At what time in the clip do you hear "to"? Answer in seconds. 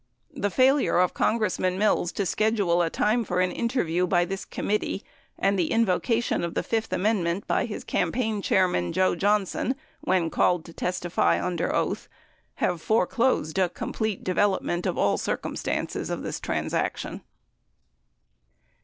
2.13-2.25, 10.65-10.73